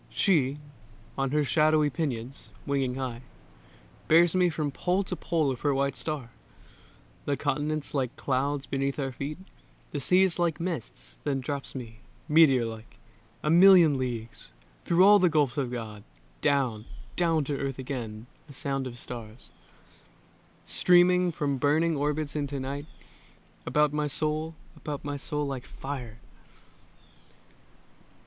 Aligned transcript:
She, 0.09 0.57
on 1.15 1.29
her 1.29 1.43
shadowy 1.43 1.91
pinions, 1.91 2.49
winging 2.65 2.95
high, 2.95 3.21
Bears 4.07 4.33
me 4.35 4.49
from 4.49 4.71
pole 4.71 5.03
to 5.03 5.15
pole 5.15 5.51
of 5.51 5.59
her 5.61 5.75
white 5.75 5.95
star, 5.95 6.31
The 7.25 7.37
continents 7.37 7.93
like 7.93 8.15
clouds 8.17 8.65
beneath 8.65 8.97
our 8.97 9.11
feet, 9.11 9.37
The 9.91 9.99
seas 9.99 10.39
like 10.39 10.59
mists; 10.59 11.19
then 11.23 11.39
drops 11.39 11.75
me, 11.75 11.99
meteor 12.27 12.65
like, 12.65 12.97
A 13.43 13.51
million 13.51 13.99
leagues, 13.99 14.53
through 14.85 15.05
all 15.05 15.19
the 15.19 15.29
gulfs 15.29 15.59
of 15.59 15.71
God, 15.71 16.03
Down, 16.41 16.85
down 17.15 17.43
to 17.43 17.57
Earth 17.59 17.77
again; 17.77 18.25
a 18.49 18.53
sound 18.53 18.87
of 18.87 18.97
stars, 18.97 19.51
Streaming 20.65 21.31
from 21.31 21.57
burning 21.59 21.95
orbits 21.95 22.35
into 22.35 22.59
night, 22.59 22.87
About 23.67 23.93
my 23.93 24.07
soul, 24.07 24.55
about 24.75 25.05
my 25.05 25.15
soul 25.17 25.45
like 25.45 25.67
fire. 25.67 26.17